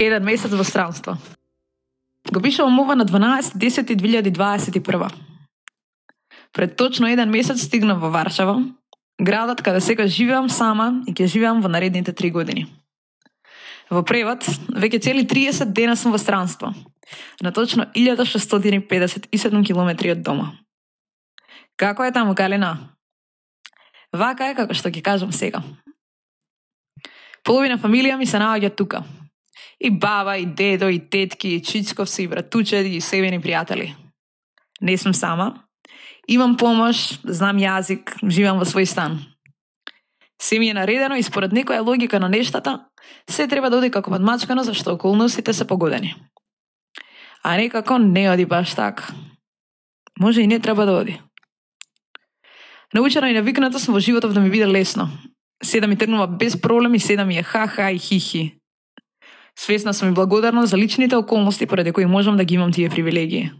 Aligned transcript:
Еден 0.00 0.24
месец 0.24 0.50
во 0.50 0.64
странство. 0.64 1.18
Го 2.32 2.40
пишувам 2.40 2.80
ова 2.80 2.96
на 2.96 3.04
12.10.2021. 3.04 5.12
Пред 6.52 6.76
точно 6.76 7.08
еден 7.08 7.30
месец 7.30 7.62
стигнав 7.62 8.00
во 8.00 8.10
Варшава, 8.10 8.64
градот 9.20 9.62
каде 9.62 9.80
сега 9.80 10.06
живеам 10.06 10.48
сама 10.48 11.02
и 11.06 11.12
ќе 11.12 11.26
живеам 11.26 11.60
во 11.60 11.68
наредните 11.68 12.12
три 12.12 12.30
години. 12.30 12.66
Во 13.90 14.02
превод, 14.02 14.44
веќе 14.72 15.02
цели 15.04 15.26
30 15.28 15.64
дена 15.76 15.96
сум 15.96 16.12
во 16.12 16.18
странство, 16.18 16.74
на 17.42 17.52
точно 17.52 17.86
1657 17.92 19.66
километри 19.66 20.10
од 20.16 20.22
дома. 20.22 20.52
Како 21.76 22.04
е 22.04 22.12
таму, 22.12 22.34
Калина? 22.34 22.78
Вака 24.12 24.44
е 24.48 24.54
како 24.54 24.74
што 24.74 24.88
ќе 24.88 25.02
кажам 25.02 25.32
сега. 25.32 25.62
Половина 27.44 27.76
фамилија 27.76 28.16
ми 28.16 28.26
се 28.26 28.38
наоѓа 28.40 28.76
тука. 28.76 29.04
И 29.80 29.90
баба, 29.90 30.36
и 30.36 30.46
дедо, 30.46 30.88
и 30.88 30.98
тетки, 31.10 31.48
и 31.48 31.62
чичковци, 31.62 32.22
и 32.22 32.28
братучеди, 32.28 32.96
и 32.96 33.00
себени 33.00 33.40
пријатели. 33.40 33.94
Не 34.80 34.96
сум 34.96 35.14
сама. 35.14 35.64
Имам 36.28 36.56
помош, 36.56 37.20
знам 37.24 37.56
јазик, 37.56 38.12
живам 38.28 38.60
во 38.60 38.68
свој 38.68 38.84
стан. 38.84 39.18
Се 40.40 40.58
ми 40.58 40.68
е 40.68 40.74
наредено 40.74 41.16
и 41.16 41.22
според 41.22 41.52
некоја 41.52 41.84
логика 41.84 42.20
на 42.20 42.28
нештата, 42.28 42.86
се 43.28 43.48
треба 43.48 43.70
да 43.70 43.78
оди 43.78 43.90
како 43.90 44.10
подмачкано 44.10 44.62
зашто 44.62 44.92
околностите 44.92 45.52
се 45.52 45.66
погодени. 45.66 46.14
А 47.42 47.56
некако 47.56 47.98
не 47.98 48.30
оди 48.30 48.46
баш 48.46 48.74
така. 48.74 49.14
Може 50.20 50.42
и 50.42 50.46
не 50.46 50.60
треба 50.60 50.86
да 50.86 50.92
оди. 50.92 51.20
Научена 52.94 53.30
и 53.30 53.34
навикната 53.34 53.80
сум 53.80 53.94
во 53.94 54.00
животот 54.00 54.34
да 54.34 54.40
ми 54.40 54.50
биде 54.50 54.66
лесно. 54.66 55.08
Се 55.62 55.80
да 55.80 55.88
ми 55.88 55.96
тргнува 55.96 56.26
без 56.26 56.60
проблем 56.60 56.94
и 56.94 57.00
се 57.00 57.16
да 57.16 57.24
ми 57.24 57.38
е 57.38 57.42
ха-ха 57.42 57.90
и 57.90 57.98
хи-хи. 57.98 58.59
Свесна 59.60 59.94
сум 59.94 60.08
и 60.08 60.12
благодарна 60.12 60.66
за 60.66 60.78
личните 60.78 61.16
околности 61.16 61.66
поради 61.66 61.92
кои 61.92 62.06
можам 62.06 62.36
да 62.36 62.44
ги 62.44 62.54
имам 62.54 62.72
тие 62.72 62.88
привилегии. 62.88 63.50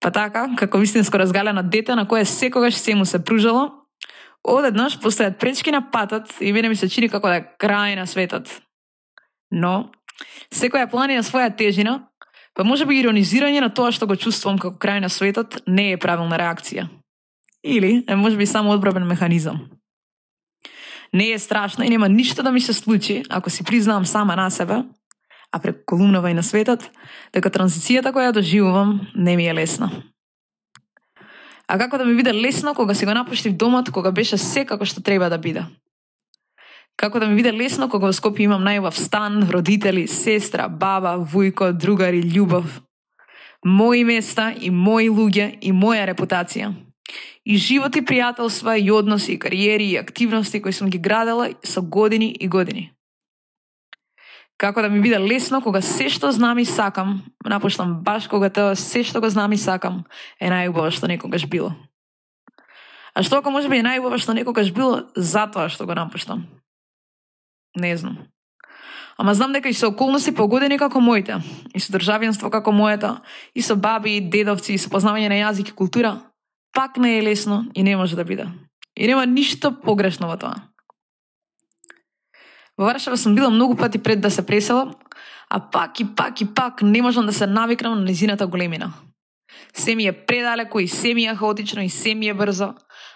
Па 0.00 0.10
така, 0.10 0.48
како 0.56 0.78
вистинско 0.78 1.18
разгалено 1.18 1.62
дете 1.62 1.94
на 1.94 2.08
кое 2.08 2.24
секогаш 2.24 2.74
се 2.74 2.94
му 2.94 3.04
се 3.04 3.24
пружало, 3.24 3.70
одеднаш 4.44 4.98
постојат 5.00 5.38
пречки 5.40 5.72
на 5.72 5.80
патот 5.90 6.36
и 6.40 6.52
мене 6.52 6.68
ми 6.68 6.76
се 6.76 6.88
чини 6.88 7.08
како 7.08 7.32
да 7.32 7.36
е 7.40 7.46
крај 7.56 7.96
на 7.96 8.04
светот. 8.06 8.50
Но, 9.50 9.88
секоја 10.52 10.90
планина 10.90 11.24
своја 11.24 11.56
тежина, 11.56 12.10
па 12.52 12.64
може 12.64 12.84
би 12.84 13.00
иронизирање 13.00 13.64
на 13.64 13.72
тоа 13.72 13.88
што 13.88 14.04
го 14.06 14.20
чувствувам 14.20 14.60
како 14.60 14.76
крај 14.76 15.00
на 15.00 15.08
светот 15.08 15.62
не 15.66 15.94
е 15.94 15.96
правилна 15.96 16.36
реакција. 16.36 16.90
Или 17.64 18.04
е 18.04 18.16
може 18.16 18.36
би 18.36 18.46
само 18.46 18.76
одбрабен 18.76 19.08
механизам. 19.08 19.64
Не 21.14 21.30
е 21.30 21.38
страшно 21.38 21.84
и 21.84 21.88
нема 21.88 22.08
ништо 22.08 22.42
да 22.42 22.52
ми 22.52 22.60
се 22.60 22.72
случи 22.72 23.22
ако 23.28 23.50
си 23.50 23.64
признавам 23.64 24.06
сама 24.06 24.36
на 24.36 24.50
себе, 24.50 24.82
а 25.52 25.58
преку 25.58 25.78
колумнава 25.86 26.30
и 26.30 26.34
на 26.34 26.42
светот, 26.42 26.90
дека 27.30 27.50
транзицијата 27.50 28.10
која 28.10 28.32
доживувам 28.34 29.06
не 29.14 29.36
ми 29.36 29.46
е 29.46 29.54
лесна. 29.54 29.90
А 31.68 31.78
како 31.78 31.98
да 31.98 32.04
ми 32.04 32.16
биде 32.18 32.34
лесно 32.34 32.74
кога 32.74 32.94
си 32.94 33.06
го 33.06 33.14
напуштив 33.14 33.54
домот, 33.54 33.90
кога 33.90 34.10
беше 34.10 34.38
се 34.38 34.64
како 34.66 34.84
што 34.84 35.02
треба 35.02 35.30
да 35.30 35.38
биде. 35.38 35.62
Како 36.96 37.20
да 37.22 37.26
ми 37.26 37.36
биде 37.38 37.52
лесно 37.52 37.88
кога 37.88 38.10
во 38.10 38.12
Скопје 38.12 38.50
имам 38.50 38.66
најубав 38.66 38.98
стан, 38.98 39.46
родители, 39.50 40.08
сестра, 40.10 40.68
баба, 40.68 41.14
вујко, 41.22 41.70
другари, 41.72 42.22
љубов. 42.22 42.82
Мои 43.64 44.04
места 44.04 44.50
и 44.50 44.70
мои 44.70 45.06
луѓе 45.08 45.58
и 45.62 45.70
моја 45.72 46.10
репутација 46.10 46.74
и 47.44 47.56
живот 47.56 47.96
и 47.96 48.02
пријателства 48.02 48.78
и 48.78 48.90
односи 48.90 49.32
и 49.32 49.38
кариери 49.38 49.84
и 49.92 49.96
активности 49.96 50.62
кои 50.62 50.72
сум 50.72 50.88
ги 50.88 50.98
градела 50.98 51.50
со 51.62 51.82
години 51.82 52.36
и 52.40 52.48
години. 52.48 52.92
Како 54.56 54.82
да 54.82 54.88
ми 54.88 55.00
биде 55.00 55.18
лесно 55.18 55.60
кога 55.60 55.82
се 55.82 56.08
што 56.08 56.30
знам 56.32 56.58
и 56.58 56.64
сакам, 56.64 57.24
напуштам 57.44 58.00
баш 58.02 58.28
кога 58.28 58.48
тоа 58.50 58.76
се 58.76 59.02
што 59.04 59.20
го 59.20 59.28
знам 59.28 59.52
и 59.52 59.58
сакам 59.58 60.04
е 60.40 60.48
најубаво 60.48 60.94
што 60.94 61.10
некогаш 61.10 61.46
било. 61.46 61.74
А 63.14 63.22
што 63.22 63.38
ако 63.38 63.50
може 63.50 63.68
би 63.68 63.78
е 63.78 63.86
најубаво 63.86 64.18
што 64.18 64.32
некогаш 64.32 64.70
било 64.72 65.10
затоа 65.16 65.68
што 65.68 65.86
го 65.86 65.94
напуштам? 65.94 66.46
Не 67.76 67.96
знам. 67.96 68.30
Ама 69.16 69.34
знам 69.34 69.52
дека 69.52 69.68
и 69.68 69.74
со 69.74 69.88
околности 69.88 70.34
погодени 70.34 70.78
како 70.78 71.00
моите, 71.00 71.38
и 71.74 71.80
со 71.80 71.92
државенство 71.92 72.50
како 72.50 72.72
моето, 72.72 73.20
и 73.54 73.62
со 73.62 73.76
баби, 73.76 74.16
и 74.16 74.20
дедовци, 74.20 74.74
и 74.74 74.78
со 74.78 74.90
познавање 74.90 75.28
на 75.30 75.38
јазик 75.38 75.70
и 75.70 75.74
култура, 75.74 76.18
пак 76.74 76.96
не 76.96 77.18
е 77.18 77.22
лесно 77.22 77.66
и 77.74 77.82
не 77.82 77.96
може 77.96 78.16
да 78.16 78.24
биде. 78.24 78.46
И 78.96 79.06
нема 79.06 79.26
ништо 79.26 79.72
погрешно 79.80 80.28
во 80.28 80.36
тоа. 80.36 80.54
Во 82.78 82.84
Варшава 82.84 83.16
сум 83.16 83.34
била 83.34 83.50
многу 83.50 83.76
пати 83.76 83.98
пред 83.98 84.20
да 84.20 84.30
се 84.30 84.46
преселам, 84.46 84.94
а 85.50 85.70
пак 85.70 86.00
и 86.00 86.14
пак 86.14 86.40
и 86.40 86.54
пак 86.54 86.82
не 86.82 87.02
можам 87.02 87.26
да 87.26 87.32
се 87.32 87.46
навикнам 87.46 87.98
на 87.98 88.04
незината 88.04 88.46
големина. 88.46 88.92
Се 89.74 89.94
ми 89.94 90.06
е 90.06 90.12
предалеко 90.12 90.80
и 90.80 90.88
се 90.88 91.14
ми 91.14 91.24
е 91.24 91.34
хаотично 91.34 91.82
и 91.82 91.88
се 91.88 92.14
ми 92.14 92.28
е 92.28 92.34
брзо, 92.34 92.74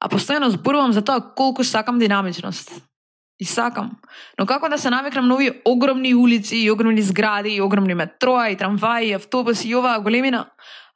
а 0.00 0.08
постојано 0.08 0.48
зборувам 0.48 0.92
за 0.92 1.02
тоа 1.02 1.34
колку 1.34 1.64
сакам 1.64 1.98
динамичност. 1.98 2.70
И 3.40 3.44
сакам. 3.44 3.90
Но 4.38 4.46
како 4.46 4.68
да 4.68 4.78
се 4.78 4.90
навикнам 4.90 5.28
на 5.28 5.34
овие 5.34 5.62
огромни 5.64 6.14
улици, 6.14 6.56
и 6.56 6.70
огромни 6.70 7.02
згради, 7.02 7.54
и 7.56 7.60
огромни 7.60 7.94
метроа, 7.94 8.50
и 8.50 8.56
трамваи, 8.56 9.08
и 9.08 9.12
автобуси, 9.12 9.68
и 9.68 9.74
оваа 9.74 10.00
големина, 10.00 10.46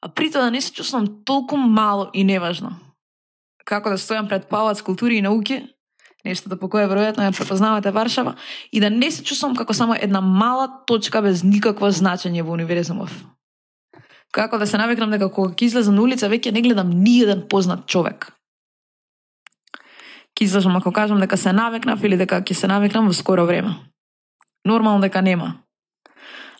а 0.04 0.09
при 0.09 0.31
тоа 0.31 0.42
да 0.44 0.50
не 0.50 0.60
се 0.60 0.72
чувствам 0.72 1.25
толку 1.25 1.56
мало 1.56 2.10
и 2.12 2.25
неважно. 2.25 2.76
Како 3.65 3.88
да 3.88 3.97
стојам 3.97 4.28
пред 4.28 4.50
палац 4.53 4.82
култури 4.84 5.16
и 5.16 5.22
науки, 5.25 5.62
нештото 6.25 6.53
да 6.53 6.60
по 6.60 6.69
кое 6.69 6.84
веројатно 6.84 7.25
ја 7.25 7.32
препознавате 7.32 7.91
Варшава, 7.91 8.34
и 8.72 8.81
да 8.81 8.91
не 8.91 9.10
се 9.10 9.25
чувствам 9.25 9.56
како 9.56 9.72
само 9.75 9.97
една 9.97 10.20
мала 10.20 10.69
точка 10.87 11.22
без 11.22 11.42
никакво 11.42 11.88
значење 11.88 12.44
во 12.44 12.53
универзумов. 12.53 13.12
Како 14.32 14.59
да 14.59 14.66
се 14.66 14.76
навикнам 14.76 15.10
дека 15.10 15.31
кога 15.32 15.54
ќе 15.54 15.70
излезам 15.70 15.97
на 15.97 16.03
улица 16.03 16.28
веќе 16.28 16.53
не 16.53 16.60
гледам 16.60 16.91
ни 16.91 17.21
еден 17.22 17.47
познат 17.48 17.86
човек. 17.86 18.28
Ки 20.34 20.44
излезам 20.44 20.76
ако 20.76 20.92
кажам 20.92 21.21
дека 21.21 21.36
се 21.36 21.53
навикнав 21.53 22.04
или 22.04 22.16
дека 22.21 22.42
ќе 22.42 22.53
се 22.53 22.69
навикнам 22.69 23.09
во 23.09 23.16
скоро 23.16 23.47
време. 23.47 23.72
Нормално 24.66 25.00
дека 25.00 25.22
нема. 25.22 25.65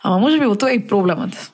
Ама 0.03 0.19
може 0.19 0.39
би 0.39 0.47
во 0.47 0.57
тоа 0.57 0.73
е 0.73 0.81
и 0.81 0.87
проблемот. 0.87 1.54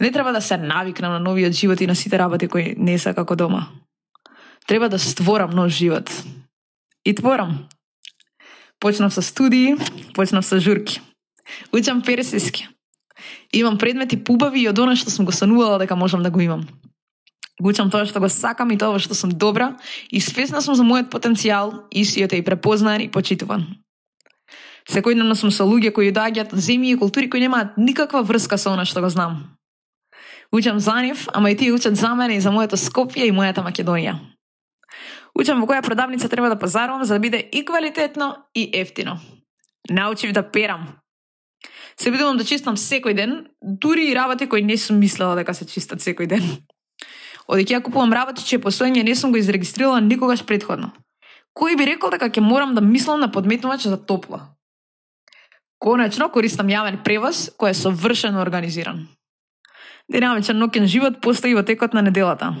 Не 0.00 0.12
треба 0.12 0.32
да 0.32 0.40
се 0.40 0.56
навикнам 0.56 1.12
на 1.12 1.18
новиот 1.18 1.52
живот 1.52 1.80
и 1.80 1.86
на 1.86 1.94
сите 1.94 2.18
работи 2.18 2.48
кои 2.48 2.74
не 2.78 2.98
се 2.98 3.14
како 3.14 3.36
дома. 3.36 3.66
Треба 4.66 4.88
да 4.88 4.98
створам 4.98 5.50
нов 5.50 5.68
живот. 5.68 6.10
И 7.04 7.14
творам. 7.14 7.68
Почнав 8.80 9.14
со 9.14 9.22
студии, 9.22 9.76
почнав 10.14 10.46
со 10.46 10.60
журки. 10.60 11.00
Учам 11.72 12.02
персиски. 12.02 12.68
Имам 13.52 13.78
предмети 13.78 14.24
пубави 14.24 14.62
и 14.62 14.68
од 14.68 14.78
она 14.78 14.96
што 14.96 15.10
сум 15.10 15.26
го 15.26 15.32
санувала 15.32 15.78
дека 15.78 15.96
можам 15.96 16.22
да 16.22 16.30
го 16.30 16.40
имам. 16.40 16.66
Го 17.60 17.68
учам 17.70 17.90
тоа 17.90 18.06
што 18.06 18.20
го 18.20 18.28
сакам 18.28 18.70
и 18.74 18.78
тоа 18.78 18.98
што 18.98 19.14
сум 19.14 19.30
добра 19.30 19.76
и 20.10 20.20
свесна 20.20 20.60
сум 20.60 20.74
за 20.74 20.82
мојот 20.82 21.12
потенцијал 21.12 21.86
и 21.90 22.04
си 22.04 22.24
е 22.24 22.28
и 22.32 22.42
препознаен 22.42 23.00
и 23.00 23.10
почитуван. 23.10 23.78
Секојдневно 24.90 25.34
сум 25.34 25.50
со 25.50 25.64
луѓе 25.64 25.92
кои 25.92 26.10
доаѓаат 26.10 26.52
од 26.52 26.58
земји 26.58 26.94
и 26.94 26.98
култури 26.98 27.30
кои 27.30 27.40
немаат 27.40 27.78
никаква 27.78 28.22
врска 28.22 28.58
со 28.58 28.72
она 28.72 28.84
што 28.84 29.00
го 29.00 29.08
знам. 29.08 29.53
Учам 30.54 30.78
за 30.78 30.94
нив, 31.02 31.26
ама 31.32 31.50
и 31.50 31.56
тие 31.56 31.72
учат 31.72 31.96
за 31.96 32.14
мене 32.14 32.36
и 32.36 32.40
за 32.40 32.52
моето 32.52 32.76
Скопје 32.76 33.26
и 33.26 33.32
мојата 33.34 33.64
Македонија. 33.66 34.12
Учам 35.34 35.58
во 35.58 35.66
која 35.66 35.82
продавница 35.82 36.28
треба 36.30 36.46
да 36.48 36.58
пазарувам 36.58 37.02
за 37.04 37.14
да 37.14 37.20
биде 37.20 37.40
и 37.52 37.64
квалитетно 37.64 38.36
и 38.54 38.70
ефтино. 38.72 39.18
Научив 39.90 40.32
да 40.32 40.50
перам. 40.50 40.86
Се 41.98 42.10
бидувам 42.10 42.36
да 42.36 42.44
чистам 42.44 42.76
секој 42.76 43.14
ден, 43.18 43.32
дури 43.62 44.06
и 44.10 44.14
работи 44.14 44.46
кои 44.46 44.62
не 44.62 44.76
сум 44.78 44.98
мислела 45.02 45.34
дека 45.34 45.54
се 45.54 45.66
чистат 45.66 45.98
секој 45.98 46.30
ден. 46.30 46.46
Одеќе 47.50 47.74
ја 47.74 47.82
купувам 47.82 48.14
работи 48.14 48.46
чие 48.46 48.62
постоење 48.62 49.02
не 49.02 49.16
сум 49.18 49.34
го 49.34 49.42
изрегистрирала 49.42 49.98
никогаш 50.00 50.46
предходно. 50.46 50.92
Кој 51.58 51.74
би 51.74 51.90
рекол 51.90 52.14
дека 52.14 52.30
ќе 52.30 52.46
морам 52.46 52.78
да 52.78 52.80
мислам 52.80 53.18
на 53.18 53.26
подметнувач 53.26 53.90
за 53.90 53.98
топло? 53.98 54.54
Конечно, 55.82 56.30
користам 56.30 56.70
јавен 56.70 57.02
превоз 57.02 57.50
кој 57.58 57.74
е 57.74 57.80
совршено 57.82 58.38
организиран. 58.38 59.08
Динамичен 60.08 60.58
нокен 60.58 60.86
живот 60.86 61.20
постои 61.20 61.54
во 61.54 61.62
текот 61.62 61.94
на 61.94 62.02
неделата. 62.02 62.54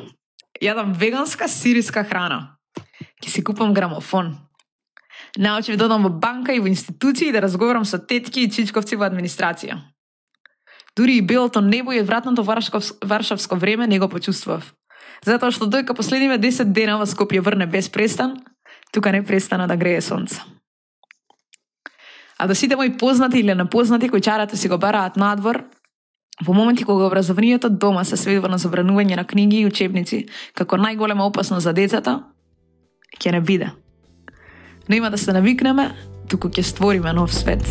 Јадам 0.62 0.94
веганска 0.96 1.48
сириска 1.48 2.04
храна. 2.04 2.56
Ке 3.20 3.30
си 3.30 3.44
купам 3.44 3.74
грамофон. 3.74 4.36
Научив 5.36 5.76
да 5.76 5.86
одам 5.86 6.02
во 6.02 6.10
банка 6.10 6.54
и 6.54 6.60
во 6.60 6.68
институции 6.68 7.32
да 7.32 7.42
разговарам 7.42 7.84
со 7.84 7.98
тетки 7.98 8.40
и 8.40 8.50
чичковци 8.50 8.96
во 8.96 9.04
администрација. 9.04 9.80
Дури 10.96 11.18
и 11.18 11.22
белото 11.22 11.60
небо 11.60 11.92
и 11.92 12.02
вратното 12.02 12.44
варшавско 12.44 13.56
време 13.56 13.86
не 13.86 13.98
го 13.98 14.08
почувствував. 14.08 14.74
Затоа 15.24 15.50
што 15.50 15.66
дојка 15.66 15.94
последниве 15.94 16.38
10 16.38 16.72
дена 16.72 16.98
во 16.98 17.06
Скопје 17.06 17.40
врне 17.40 17.66
без 17.66 17.88
престан, 17.88 18.36
тука 18.92 19.12
не 19.12 19.24
престана 19.24 19.66
да 19.66 19.76
грее 19.76 20.00
сонце. 20.00 20.40
А 22.38 22.46
до 22.46 22.54
сите 22.54 22.76
мои 22.76 22.96
познати 22.96 23.38
или 23.38 23.54
непознати 23.54 24.08
кои 24.08 24.20
чарата 24.20 24.56
си 24.56 24.68
го 24.68 24.78
бараат 24.78 25.16
надвор, 25.16 25.64
Во 26.42 26.52
моменти 26.52 26.84
кога 26.84 27.06
образованието 27.06 27.70
дома 27.70 28.04
се 28.04 28.16
сведува 28.16 28.48
на 28.50 28.58
забранување 28.58 29.16
на 29.16 29.24
книги 29.24 29.60
и 29.62 29.66
учебници 29.66 30.24
како 30.54 30.76
најголема 30.76 31.28
опасност 31.28 31.64
за 31.64 31.72
децата, 31.72 32.24
ќе 33.20 33.32
не 33.32 33.40
биде. 33.40 33.70
Но 34.88 34.96
има 34.96 35.10
да 35.10 35.18
се 35.18 35.32
навикнеме, 35.32 35.92
туку 36.28 36.50
ќе 36.50 36.62
створиме 36.62 37.12
нов 37.12 37.34
свет. 37.34 37.62